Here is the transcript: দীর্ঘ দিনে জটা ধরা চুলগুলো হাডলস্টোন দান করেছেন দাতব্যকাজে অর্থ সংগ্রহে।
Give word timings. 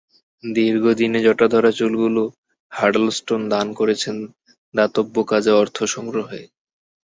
দীর্ঘ 0.43 0.83
দিনে 0.99 1.19
জটা 1.25 1.47
ধরা 1.53 1.71
চুলগুলো 1.71 2.23
হাডলস্টোন 2.71 3.41
দান 3.53 3.67
করেছেন 3.79 4.15
দাতব্যকাজে 4.73 5.51
অর্থ 5.61 5.77
সংগ্রহে। 5.93 6.41